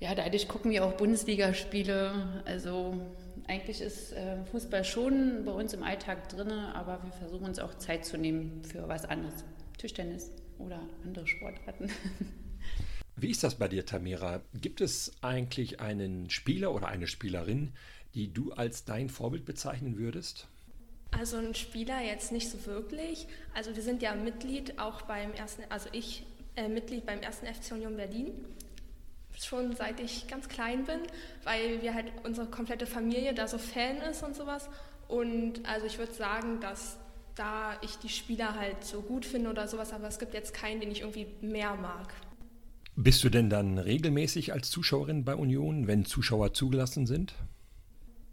ja, 0.00 0.14
dadurch 0.14 0.48
gucken 0.48 0.70
wir 0.70 0.84
auch 0.84 0.92
Bundesligaspiele. 0.94 2.12
Also 2.46 2.98
eigentlich 3.46 3.82
ist 3.82 4.12
äh, 4.12 4.44
Fußball 4.50 4.84
schon 4.84 5.44
bei 5.44 5.52
uns 5.52 5.74
im 5.74 5.82
Alltag 5.82 6.30
drin, 6.30 6.50
aber 6.50 7.02
wir 7.04 7.12
versuchen 7.12 7.44
uns 7.44 7.58
auch 7.58 7.74
Zeit 7.74 8.06
zu 8.06 8.16
nehmen 8.16 8.62
für 8.64 8.88
was 8.88 9.04
anderes. 9.04 9.44
Tischtennis 9.76 10.30
oder 10.58 10.80
andere 11.04 11.26
Sportarten. 11.26 11.90
Wie 13.16 13.30
ist 13.30 13.44
das 13.44 13.54
bei 13.54 13.68
dir, 13.68 13.86
Tamira? 13.86 14.40
Gibt 14.54 14.80
es 14.80 15.12
eigentlich 15.22 15.80
einen 15.80 16.30
Spieler 16.30 16.74
oder 16.74 16.88
eine 16.88 17.06
Spielerin, 17.06 17.72
die 18.14 18.32
du 18.32 18.52
als 18.52 18.84
dein 18.84 19.08
Vorbild 19.08 19.44
bezeichnen 19.44 19.98
würdest? 19.98 20.48
Also 21.12 21.36
ein 21.36 21.54
Spieler 21.54 22.00
jetzt 22.02 22.32
nicht 22.32 22.50
so 22.50 22.66
wirklich. 22.66 23.28
Also 23.54 23.76
wir 23.76 23.82
sind 23.82 24.02
ja 24.02 24.14
Mitglied 24.16 24.80
auch 24.80 25.02
beim 25.02 25.32
ersten, 25.32 25.62
also 25.68 25.88
ich 25.92 26.24
äh, 26.56 26.68
Mitglied 26.68 27.06
beim 27.06 27.20
ersten 27.20 27.46
FC 27.46 27.72
Union 27.72 27.96
Berlin. 27.96 28.32
Schon 29.40 29.74
seit 29.76 30.00
ich 30.00 30.26
ganz 30.26 30.48
klein 30.48 30.84
bin, 30.84 31.00
weil 31.44 31.82
wir 31.82 31.94
halt 31.94 32.06
unsere 32.24 32.46
komplette 32.46 32.86
Familie 32.86 33.32
da 33.34 33.46
so 33.46 33.58
Fan 33.58 33.98
ist 33.98 34.22
und 34.22 34.34
sowas. 34.34 34.68
Und 35.06 35.64
also 35.68 35.86
ich 35.86 35.98
würde 35.98 36.12
sagen, 36.12 36.60
dass 36.60 36.98
da 37.34 37.76
ich 37.82 37.96
die 37.96 38.08
Spieler 38.08 38.54
halt 38.54 38.84
so 38.84 39.02
gut 39.02 39.26
finde 39.26 39.50
oder 39.50 39.66
sowas, 39.66 39.92
aber 39.92 40.06
es 40.06 40.18
gibt 40.18 40.34
jetzt 40.34 40.54
keinen, 40.54 40.80
den 40.80 40.90
ich 40.90 41.00
irgendwie 41.00 41.26
mehr 41.40 41.74
mag. 41.74 42.12
Bist 42.96 43.24
du 43.24 43.28
denn 43.28 43.50
dann 43.50 43.78
regelmäßig 43.78 44.52
als 44.52 44.70
Zuschauerin 44.70 45.24
bei 45.24 45.34
Union, 45.34 45.88
wenn 45.88 46.04
Zuschauer 46.04 46.54
zugelassen 46.54 47.06
sind? 47.06 47.34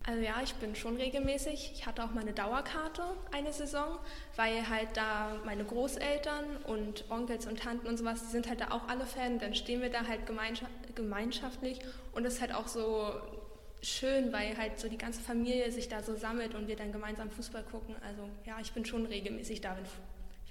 Also 0.06 0.22
ja, 0.22 0.36
ich 0.44 0.54
bin 0.56 0.76
schon 0.76 0.98
regelmäßig. 0.98 1.72
Ich 1.74 1.86
hatte 1.86 2.04
auch 2.04 2.12
meine 2.12 2.32
Dauerkarte 2.32 3.04
eine 3.32 3.54
Saison, 3.54 4.00
weil 4.36 4.68
halt 4.70 4.90
da 4.96 5.40
meine 5.46 5.64
Großeltern 5.64 6.58
und 6.68 7.06
Onkels 7.10 7.48
und 7.48 7.60
Tanten 7.60 7.88
und 7.88 7.98
sowas, 7.98 8.22
die 8.24 8.32
sind 8.32 8.48
halt 8.48 8.62
da 8.62 8.72
auch 8.72 8.88
alle 8.88 9.06
Fan. 9.06 9.40
Dann 9.40 9.56
stehen 9.56 9.82
wir 9.82 9.90
da 9.90 10.08
halt 10.08 10.22
gemeinschaftlich 10.96 11.80
und 12.14 12.26
es 12.26 12.36
ist 12.36 12.42
halt 12.42 12.54
auch 12.54 12.68
so 12.68 13.12
schön, 13.82 14.32
weil 14.32 14.58
halt 14.58 14.80
so 14.80 14.90
die 14.90 14.98
ganze 14.98 15.22
Familie 15.22 15.72
sich 15.72 15.88
da 15.88 16.04
so 16.04 16.16
sammelt 16.16 16.54
und 16.54 16.68
wir 16.68 16.76
dann 16.76 16.92
gemeinsam 16.92 17.32
Fußball 17.32 17.64
gucken. 17.64 17.96
Also 18.08 18.30
ja, 18.46 18.60
ich 18.60 18.72
bin 18.74 18.86
schon 18.86 19.08
regelmäßig 19.08 19.62
da, 19.62 19.76
wenn, 19.76 19.86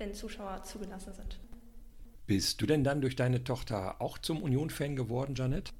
wenn 0.08 0.14
Zuschauer 0.14 0.62
zugelassen 0.64 1.12
sind. 1.12 1.38
Bist 2.30 2.62
du 2.62 2.66
denn 2.66 2.84
dann 2.84 3.00
durch 3.00 3.16
deine 3.16 3.42
Tochter 3.42 4.00
auch 4.00 4.16
zum 4.16 4.40
Union-Fan 4.40 4.94
geworden, 4.94 5.34
Janet? 5.34 5.72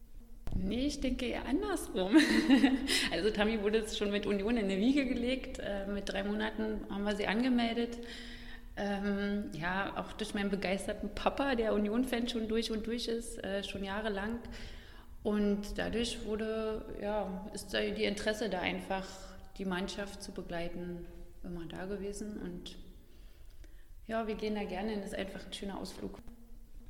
Nee, 0.57 0.89
ich 0.89 1.01
denke 1.01 1.27
eher 1.27 1.47
andersrum. 1.47 2.17
Also 3.13 3.31
Tammy 3.31 3.63
wurde 3.63 3.79
jetzt 3.79 3.97
schon 3.97 4.11
mit 4.11 4.27
Union 4.27 4.57
in 4.57 4.65
eine 4.65 4.77
Wiege 4.77 5.07
gelegt. 5.07 5.61
Äh, 5.61 5.87
mit 5.87 6.09
drei 6.09 6.25
Monaten 6.25 6.81
haben 6.91 7.05
wir 7.05 7.15
sie 7.15 7.29
angemeldet. 7.29 7.99
Ähm, 8.77 9.53
ja, 9.53 9.97
auch 9.97 10.13
durch 10.15 10.35
meinen 10.35 10.51
begeisterten 10.51 11.15
Papa, 11.15 11.55
der 11.55 11.73
Union-Fan 11.73 12.27
schon 12.29 12.49
durch 12.49 12.73
und 12.73 12.85
durch 12.85 13.07
ist, 13.07 13.39
äh, 13.45 13.63
schon 13.63 13.85
jahrelang. 13.85 14.41
Und 15.23 15.79
dadurch 15.79 16.27
wurde, 16.27 16.85
ja, 17.01 17.49
ist 17.55 17.73
die 17.75 18.03
Interesse 18.03 18.51
da 18.51 18.59
einfach, 18.59 19.07
die 19.57 19.65
Mannschaft 19.65 20.21
zu 20.21 20.33
begleiten. 20.33 21.07
immer 21.45 21.65
da 21.67 21.87
gewesen 21.87 22.41
und 22.43 22.77
ja, 24.09 24.27
wir 24.27 24.35
gehen 24.35 24.57
da 24.57 24.65
gerne. 24.65 24.97
Das 24.97 25.13
ist 25.13 25.15
einfach 25.15 25.47
ein 25.47 25.53
schöner 25.53 25.79
Ausflug. 25.79 26.19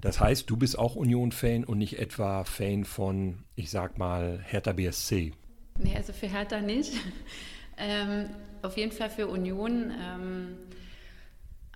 Das 0.01 0.21
heißt, 0.21 0.49
du 0.49 0.57
bist 0.57 0.79
auch 0.79 0.97
Union-Fan 0.97 1.65
und 1.65 1.79
nicht 1.79 1.99
etwa 1.99 2.45
Fan 2.45 2.85
von, 2.85 3.45
ich 3.55 3.71
sag 3.71 3.99
mal, 3.99 4.41
Hertha 4.43 4.73
BSC? 4.73 5.33
Nee, 5.79 5.97
also 5.97 6.13
für 6.13 6.29
Hertha 6.29 6.61
nicht. 6.61 6.93
ähm, 7.77 8.31
auf 8.63 8.77
jeden 8.77 8.93
Fall 8.93 9.11
für 9.11 9.29
Union. 9.29 9.93
Ähm, 10.01 10.57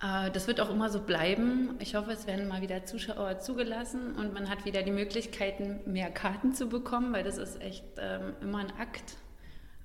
äh, 0.01 0.31
das 0.31 0.47
wird 0.47 0.59
auch 0.59 0.69
immer 0.69 0.89
so 0.89 1.01
bleiben. 1.01 1.75
Ich 1.79 1.95
hoffe, 1.95 2.11
es 2.11 2.27
werden 2.27 2.47
mal 2.47 2.61
wieder 2.61 2.85
Zuschauer 2.85 3.39
zugelassen 3.39 4.15
und 4.15 4.33
man 4.33 4.49
hat 4.49 4.65
wieder 4.65 4.83
die 4.83 4.91
Möglichkeiten, 4.91 5.79
mehr 5.85 6.09
Karten 6.09 6.53
zu 6.53 6.67
bekommen, 6.67 7.13
weil 7.13 7.23
das 7.23 7.37
ist 7.37 7.61
echt 7.61 7.85
ähm, 7.99 8.33
immer 8.41 8.59
ein 8.59 8.71
Akt. 8.79 9.17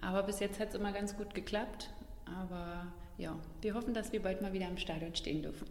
Aber 0.01 0.23
bis 0.23 0.41
jetzt 0.41 0.61
hat 0.61 0.71
es 0.71 0.75
immer 0.75 0.93
ganz 0.93 1.17
gut 1.17 1.35
geklappt. 1.35 1.91
Aber 2.25 2.87
ja, 3.19 3.39
wir 3.61 3.75
hoffen, 3.75 3.93
dass 3.93 4.13
wir 4.13 4.23
bald 4.23 4.41
mal 4.41 4.53
wieder 4.53 4.69
im 4.69 4.79
Stadion 4.79 5.15
stehen 5.15 5.43
dürfen. 5.43 5.67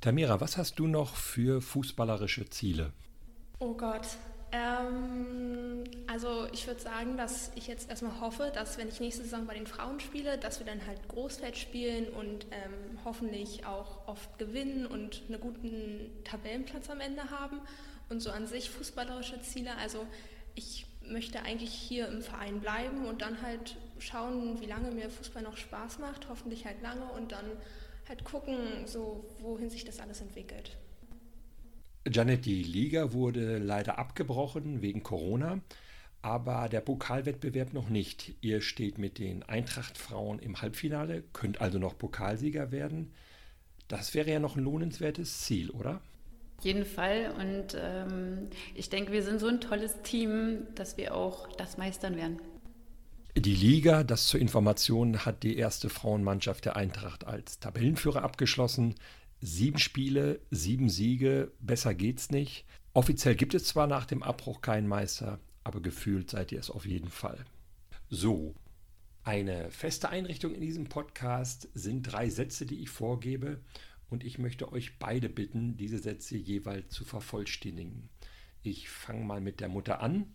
Tamira, 0.00 0.40
was 0.40 0.56
hast 0.56 0.78
du 0.78 0.86
noch 0.86 1.14
für 1.14 1.60
fußballerische 1.60 2.48
Ziele? 2.48 2.92
Oh 3.58 3.74
Gott. 3.74 4.06
Ähm, 4.50 5.84
also 6.06 6.46
ich 6.52 6.66
würde 6.66 6.80
sagen, 6.80 7.18
dass 7.18 7.52
ich 7.54 7.66
jetzt 7.66 7.90
erstmal 7.90 8.18
hoffe, 8.18 8.50
dass 8.54 8.78
wenn 8.78 8.88
ich 8.88 8.98
nächste 8.98 9.22
Saison 9.22 9.46
bei 9.46 9.54
den 9.54 9.66
Frauen 9.66 10.00
spiele, 10.00 10.38
dass 10.38 10.58
wir 10.58 10.66
dann 10.66 10.86
halt 10.86 11.06
Großfeld 11.08 11.56
spielen 11.56 12.08
und 12.08 12.46
ähm, 12.50 12.98
hoffentlich 13.04 13.66
auch 13.66 14.08
oft 14.08 14.38
gewinnen 14.38 14.86
und 14.86 15.22
einen 15.28 15.38
guten 15.38 16.10
Tabellenplatz 16.24 16.88
am 16.88 17.00
Ende 17.00 17.30
haben. 17.30 17.60
Und 18.08 18.20
so 18.20 18.30
an 18.30 18.46
sich 18.46 18.70
fußballerische 18.70 19.40
Ziele. 19.42 19.76
Also 19.76 20.06
ich 20.54 20.86
möchte 21.06 21.42
eigentlich 21.42 21.72
hier 21.72 22.08
im 22.08 22.22
Verein 22.22 22.60
bleiben 22.60 23.04
und 23.06 23.20
dann 23.20 23.42
halt 23.42 23.76
schauen, 23.98 24.60
wie 24.60 24.66
lange 24.66 24.90
mir 24.92 25.10
Fußball 25.10 25.42
noch 25.42 25.58
Spaß 25.58 25.98
macht. 25.98 26.28
Hoffentlich 26.30 26.64
halt 26.64 26.80
lange 26.82 27.04
und 27.12 27.32
dann 27.32 27.44
halt 28.10 28.24
gucken, 28.24 28.58
so 28.84 29.24
wohin 29.38 29.70
sich 29.70 29.84
das 29.84 30.00
alles 30.00 30.20
entwickelt. 30.20 30.76
Janet, 32.06 32.44
die 32.44 32.62
Liga 32.62 33.12
wurde 33.12 33.58
leider 33.58 33.98
abgebrochen 33.98 34.82
wegen 34.82 35.02
Corona, 35.02 35.60
aber 36.22 36.68
der 36.68 36.80
Pokalwettbewerb 36.80 37.72
noch 37.72 37.88
nicht. 37.88 38.34
Ihr 38.40 38.60
steht 38.60 38.98
mit 38.98 39.18
den 39.18 39.42
Eintracht-Frauen 39.44 40.40
im 40.40 40.60
Halbfinale, 40.60 41.22
könnt 41.32 41.60
also 41.60 41.78
noch 41.78 41.96
Pokalsieger 41.96 42.72
werden. 42.72 43.12
Das 43.88 44.14
wäre 44.14 44.30
ja 44.30 44.40
noch 44.40 44.56
ein 44.56 44.64
lohnenswertes 44.64 45.40
Ziel, 45.42 45.70
oder? 45.70 46.00
Auf 46.58 46.64
jeden 46.64 46.84
Fall. 46.84 47.32
Und 47.38 47.76
ähm, 47.78 48.48
ich 48.74 48.90
denke, 48.90 49.12
wir 49.12 49.22
sind 49.22 49.40
so 49.40 49.46
ein 49.46 49.60
tolles 49.60 50.02
Team, 50.02 50.66
dass 50.74 50.96
wir 50.96 51.14
auch 51.14 51.48
das 51.52 51.78
meistern 51.78 52.16
werden. 52.16 52.40
Die 53.36 53.54
Liga, 53.54 54.02
das 54.02 54.26
zur 54.26 54.40
Information, 54.40 55.24
hat 55.24 55.44
die 55.44 55.56
erste 55.56 55.88
Frauenmannschaft 55.88 56.64
der 56.64 56.74
Eintracht 56.74 57.24
als 57.24 57.60
Tabellenführer 57.60 58.22
abgeschlossen. 58.22 58.96
Sieben 59.40 59.78
Spiele, 59.78 60.40
sieben 60.50 60.88
Siege, 60.88 61.52
besser 61.60 61.94
geht's 61.94 62.30
nicht. 62.30 62.64
Offiziell 62.92 63.36
gibt 63.36 63.54
es 63.54 63.64
zwar 63.64 63.86
nach 63.86 64.04
dem 64.04 64.24
Abbruch 64.24 64.62
keinen 64.62 64.88
Meister, 64.88 65.38
aber 65.62 65.80
gefühlt 65.80 66.28
seid 66.28 66.50
ihr 66.50 66.58
es 66.58 66.70
auf 66.70 66.86
jeden 66.86 67.08
Fall. 67.08 67.44
So, 68.08 68.54
eine 69.22 69.70
feste 69.70 70.08
Einrichtung 70.08 70.52
in 70.52 70.60
diesem 70.60 70.88
Podcast 70.88 71.68
sind 71.72 72.02
drei 72.02 72.28
Sätze, 72.30 72.66
die 72.66 72.82
ich 72.82 72.90
vorgebe, 72.90 73.60
und 74.08 74.24
ich 74.24 74.38
möchte 74.38 74.72
euch 74.72 74.98
beide 74.98 75.28
bitten, 75.28 75.76
diese 75.76 75.98
Sätze 75.98 76.36
jeweils 76.36 76.92
zu 76.92 77.04
vervollständigen. 77.04 78.08
Ich 78.64 78.90
fange 78.90 79.24
mal 79.24 79.40
mit 79.40 79.60
der 79.60 79.68
Mutter 79.68 80.00
an. 80.00 80.34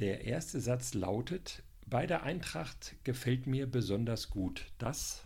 Der 0.00 0.24
erste 0.24 0.60
Satz 0.60 0.94
lautet, 0.94 1.62
bei 1.86 2.06
der 2.06 2.22
Eintracht 2.22 2.94
gefällt 3.04 3.46
mir 3.46 3.66
besonders 3.66 4.30
gut 4.30 4.66
das. 4.78 5.24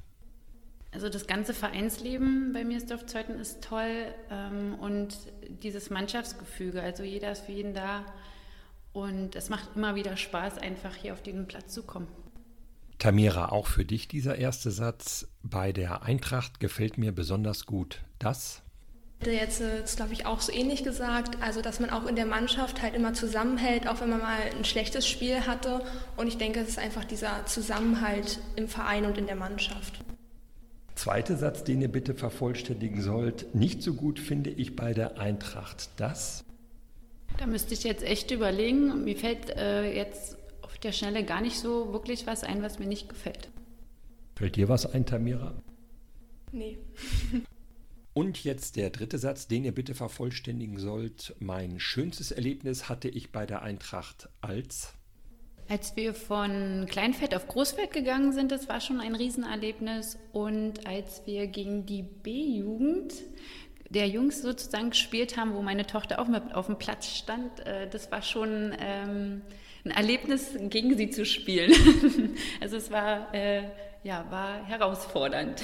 Also 0.93 1.09
das 1.09 1.27
ganze 1.27 1.53
Vereinsleben 1.53 2.53
bei 2.53 2.65
mir 2.65 2.79
ist 2.79 2.93
auf 2.93 3.07
Zeiten 3.07 3.39
ist 3.39 3.63
toll 3.63 4.15
ähm, 4.31 4.75
und 4.81 5.15
dieses 5.63 5.91
Mannschaftsgefüge, 5.91 6.81
also 6.83 7.03
jeder 7.03 7.33
ist 7.33 7.45
für 7.45 7.53
jeden 7.53 7.75
da 7.75 8.07
und 8.93 9.37
es 9.37 9.51
macht 9.51 9.77
immer 9.77 9.95
wieder 9.95 10.17
Spaß, 10.17 10.59
einfach 10.59 10.95
hier 10.95 11.13
auf 11.13 11.23
diesen 11.23 11.47
Platz 11.47 11.75
zu 11.75 11.83
kommen. 11.83 12.09
Tamira, 12.99 13.51
auch 13.51 13.67
für 13.67 13.85
dich 13.85 14.09
dieser 14.09 14.37
erste 14.37 14.71
Satz. 14.71 15.29
Bei 15.43 15.73
der 15.73 16.03
Eintracht 16.03 16.61
gefällt 16.61 16.97
mir 16.97 17.13
besonders 17.13 17.67
gut 17.67 18.03
das 18.19 18.63
hätte 19.21 19.31
jetzt, 19.33 19.61
äh, 19.61 19.83
glaube 19.97 20.13
ich, 20.13 20.27
auch 20.27 20.41
so 20.41 20.53
ähnlich 20.53 20.85
gesagt, 20.85 21.43
also 21.43 21.63
dass 21.63 21.81
man 21.81 21.91
auch 21.91 22.07
in 22.07 22.17
der 22.17 22.27
Mannschaft 22.27 22.83
halt 22.83 22.95
immer 22.95 23.15
zusammenhält, 23.15 23.89
auch 23.89 24.01
wenn 24.01 24.11
man 24.11 24.21
mal 24.21 24.39
ein 24.57 24.65
schlechtes 24.65 25.07
Spiel 25.07 25.47
hatte. 25.47 25.83
Und 26.17 26.29
ich 26.29 26.39
denke, 26.39 26.61
es 26.61 26.69
ist 26.69 26.79
einfach 26.79 27.05
dieser 27.05 27.47
Zusammenhalt 27.47 28.39
im 28.57 28.69
Verein 28.69 29.07
und 29.07 29.19
in 29.19 29.27
der 29.27 29.37
Mannschaft. 29.37 30.01
Zweiter 30.95 31.37
Satz, 31.37 31.63
den 31.63 31.83
ihr 31.83 31.89
bitte 31.89 32.15
vervollständigen 32.15 33.03
sollt. 33.03 33.55
Nicht 33.55 33.83
so 33.83 33.95
gut 33.95 34.19
finde 34.19 34.51
ich 34.51 34.77
bei 34.77 34.95
der 34.95 35.19
Eintracht 35.19 35.91
das. 35.99 36.45
Da 37.39 37.47
müsste 37.47 37.75
ich 37.75 37.85
jetzt 37.85 38.03
echt 38.03 38.31
überlegen. 38.31 39.05
Mir 39.05 39.17
fällt 39.17 39.51
äh, 39.51 39.95
jetzt 39.95 40.39
auf 40.63 40.79
der 40.79 40.93
Schnelle 40.93 41.23
gar 41.25 41.43
nicht 41.43 41.59
so 41.59 41.93
wirklich 41.93 42.27
was 42.27 42.45
ein, 42.45 42.63
was 42.63 42.79
mir 42.79 42.87
nicht 42.87 43.11
gefällt. 43.11 43.49
Fällt 44.37 44.57
dir 44.57 44.69
was 44.69 44.87
ein, 44.87 45.05
Tamira? 45.05 45.55
Nee. 46.53 46.79
Und 48.17 48.45
jetzt 48.45 48.77
der 48.77 48.89
dritte 48.89 49.19
Satz, 49.19 49.47
den 49.47 49.67
ihr 49.67 49.73
bitte 49.73 49.95
vervollständigen 49.95 50.79
sollt. 50.79 51.35
Mein 51.39 51.79
schönstes 51.79 52.31
Erlebnis 52.31 52.89
hatte 52.89 53.11
ich 53.11 53.31
bei 53.31 53.45
der 53.45 53.61
Eintracht 53.61 54.31
als. 54.41 54.95
Als 55.69 55.97
wir 55.97 56.15
von 56.15 56.87
Kleinfeld 56.89 57.35
auf 57.35 57.47
Großfeld 57.47 57.93
gegangen 57.93 58.33
sind, 58.33 58.53
das 58.53 58.71
war 58.71 58.81
schon 58.81 59.01
ein 59.01 59.15
Riesenerlebnis. 59.15 60.17
Und 60.33 60.87
als 60.87 61.27
wir 61.27 61.47
gegen 61.47 61.85
die 61.85 62.05
B-Jugend 62.05 63.13
der 63.91 64.09
Jungs 64.09 64.41
sozusagen 64.41 64.89
gespielt 64.89 65.37
haben, 65.37 65.53
wo 65.53 65.61
meine 65.61 65.85
Tochter 65.87 66.19
auch 66.19 66.29
mit 66.29 66.55
auf 66.55 66.69
dem 66.69 66.79
Platz 66.79 67.15
stand, 67.15 67.67
äh, 67.67 67.87
das 67.87 68.11
war 68.11 68.23
schon 68.23 68.75
ähm, 68.81 69.43
ein 69.85 69.91
Erlebnis, 69.91 70.57
gegen 70.71 70.97
sie 70.97 71.11
zu 71.11 71.27
spielen. 71.27 71.71
also 72.63 72.79
es 72.79 72.91
war, 72.91 73.35
äh, 73.35 73.65
ja, 74.05 74.25
war 74.31 74.65
herausfordernd. 74.65 75.63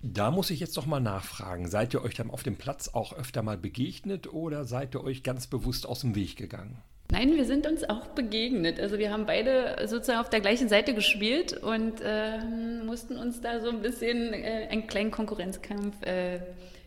Da 0.00 0.30
muss 0.30 0.50
ich 0.50 0.60
jetzt 0.60 0.76
doch 0.76 0.86
mal 0.86 1.00
nachfragen. 1.00 1.68
Seid 1.68 1.92
ihr 1.92 2.02
euch 2.02 2.14
dann 2.14 2.30
auf 2.30 2.42
dem 2.42 2.56
Platz 2.56 2.88
auch 2.88 3.12
öfter 3.12 3.42
mal 3.42 3.58
begegnet 3.58 4.32
oder 4.32 4.64
seid 4.64 4.94
ihr 4.94 5.02
euch 5.02 5.22
ganz 5.22 5.48
bewusst 5.48 5.86
aus 5.86 6.00
dem 6.00 6.14
Weg 6.14 6.36
gegangen? 6.36 6.80
Nein, 7.10 7.34
wir 7.34 7.46
sind 7.46 7.66
uns 7.66 7.88
auch 7.88 8.08
begegnet. 8.08 8.78
Also 8.78 8.98
wir 8.98 9.10
haben 9.10 9.24
beide 9.24 9.88
sozusagen 9.88 10.20
auf 10.20 10.30
der 10.30 10.40
gleichen 10.40 10.68
Seite 10.68 10.94
gespielt 10.94 11.54
und 11.54 12.00
äh, 12.02 12.38
mussten 12.84 13.16
uns 13.16 13.40
da 13.40 13.60
so 13.60 13.70
ein 13.70 13.80
bisschen 13.80 14.34
äh, 14.34 14.68
einen 14.70 14.86
kleinen 14.86 15.10
Konkurrenzkampf 15.10 16.00
äh, 16.02 16.40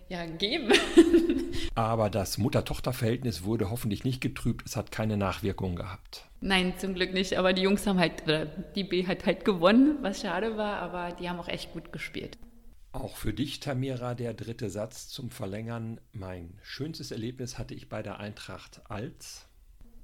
ja, 0.10 0.26
geben. 0.26 0.72
Aber 1.76 2.10
das 2.10 2.38
Mutter-Tochter-Verhältnis 2.38 3.44
wurde 3.44 3.72
hoffentlich 3.72 4.04
nicht 4.04 4.22
getrübt. 4.22 4.68
Es 4.68 4.76
hat 4.76 4.92
keine 4.92 5.18
Nachwirkungen 5.18 5.76
gehabt. 5.76 6.26
Nein, 6.40 6.74
zum 6.78 6.94
Glück 6.94 7.14
nicht. 7.14 7.38
Aber 7.38 7.54
die 7.54 7.64
Jungs 7.64 7.88
haben 7.88 8.00
halt, 8.00 8.24
oder 8.24 8.46
die 8.46 8.84
B 8.84 9.08
hat 9.08 9.26
halt 9.26 9.44
gewonnen, 9.44 9.98
was 10.02 10.22
schade 10.22 10.56
war, 10.56 10.78
aber 10.78 11.16
die 11.16 11.30
haben 11.30 11.40
auch 11.40 11.48
echt 11.48 11.74
gut 11.74 11.92
gespielt. 11.92 12.38
Auch 12.94 13.16
für 13.16 13.34
dich, 13.34 13.62
Tamira, 13.62 14.16
der 14.16 14.34
dritte 14.34 14.70
Satz 14.70 15.08
zum 15.08 15.30
Verlängern. 15.30 16.02
Mein 16.12 16.60
schönstes 16.62 17.12
Erlebnis 17.12 17.58
hatte 17.58 17.74
ich 17.74 17.88
bei 17.88 18.04
der 18.04 18.20
Eintracht 18.20 18.82
als. 18.90 19.48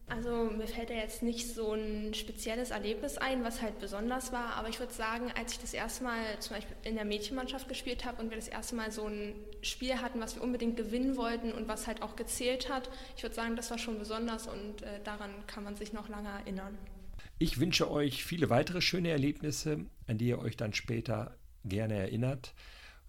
Also 0.09 0.45
mir 0.45 0.67
fällt 0.67 0.89
ja 0.89 0.95
jetzt 0.95 1.21
nicht 1.21 1.53
so 1.53 1.73
ein 1.73 2.13
spezielles 2.13 2.71
Erlebnis 2.71 3.17
ein, 3.17 3.43
was 3.43 3.61
halt 3.61 3.77
besonders 3.79 4.31
war, 4.31 4.53
aber 4.53 4.69
ich 4.69 4.79
würde 4.79 4.93
sagen, 4.93 5.33
als 5.37 5.51
ich 5.51 5.59
das 5.59 5.73
erste 5.73 6.05
Mal 6.05 6.39
zum 6.39 6.55
Beispiel 6.55 6.77
in 6.85 6.95
der 6.95 7.03
Mädchenmannschaft 7.03 7.67
gespielt 7.67 8.05
habe 8.05 8.21
und 8.21 8.29
wir 8.29 8.37
das 8.37 8.47
erste 8.47 8.77
Mal 8.77 8.89
so 8.89 9.05
ein 9.05 9.35
Spiel 9.61 9.97
hatten, 9.97 10.21
was 10.21 10.35
wir 10.35 10.43
unbedingt 10.43 10.77
gewinnen 10.77 11.17
wollten 11.17 11.51
und 11.51 11.67
was 11.67 11.87
halt 11.87 12.01
auch 12.01 12.15
gezählt 12.15 12.69
hat, 12.69 12.89
ich 13.17 13.23
würde 13.23 13.35
sagen, 13.35 13.57
das 13.57 13.69
war 13.69 13.77
schon 13.77 13.99
besonders 13.99 14.47
und 14.47 14.81
äh, 14.81 15.03
daran 15.03 15.31
kann 15.45 15.65
man 15.65 15.75
sich 15.75 15.91
noch 15.91 16.07
lange 16.07 16.29
erinnern. 16.29 16.77
Ich 17.37 17.59
wünsche 17.59 17.91
euch 17.91 18.23
viele 18.23 18.49
weitere 18.49 18.79
schöne 18.79 19.09
Erlebnisse, 19.09 19.87
an 20.07 20.17
die 20.17 20.27
ihr 20.27 20.39
euch 20.39 20.55
dann 20.55 20.71
später 20.71 21.35
gerne 21.65 21.95
erinnert. 21.95 22.53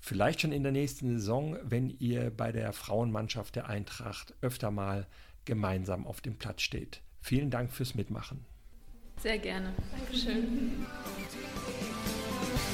Vielleicht 0.00 0.40
schon 0.40 0.52
in 0.52 0.62
der 0.62 0.72
nächsten 0.72 1.18
Saison, 1.18 1.56
wenn 1.62 1.90
ihr 1.90 2.30
bei 2.30 2.52
der 2.52 2.72
Frauenmannschaft 2.72 3.56
der 3.56 3.68
Eintracht 3.68 4.34
öfter 4.40 4.70
mal 4.70 5.06
gemeinsam 5.44 6.06
auf 6.06 6.20
dem 6.20 6.36
Platz 6.36 6.62
steht. 6.62 7.02
Vielen 7.20 7.50
Dank 7.50 7.72
fürs 7.72 7.94
Mitmachen. 7.94 8.44
Sehr 9.20 9.38
gerne. 9.38 9.74
Dankeschön. 9.90 10.86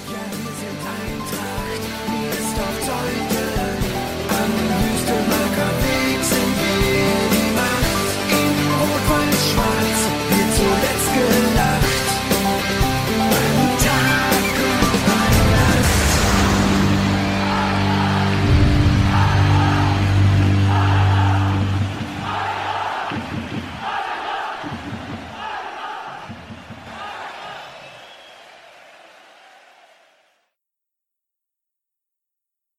Ja, 0.06 0.24
wir 0.30 0.52
sind 0.60 0.78
Eintracht, 0.86 1.82
wir 2.10 2.30
ist. 4.78 4.83